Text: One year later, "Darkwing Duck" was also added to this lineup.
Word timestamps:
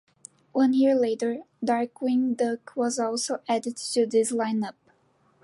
One 0.51 0.73
year 0.73 0.95
later, 0.95 1.43
"Darkwing 1.63 2.35
Duck" 2.35 2.73
was 2.75 2.97
also 2.97 3.41
added 3.47 3.77
to 3.77 4.07
this 4.07 4.31
lineup. 4.31 4.73